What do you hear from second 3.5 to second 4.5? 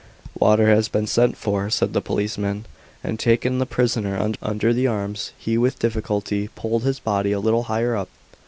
the prisoner